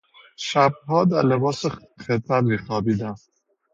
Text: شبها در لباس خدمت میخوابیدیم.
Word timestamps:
شبها 0.37 1.05
در 1.05 1.21
لباس 1.21 1.65
خدمت 2.07 2.43
میخوابیدیم. 2.43 3.15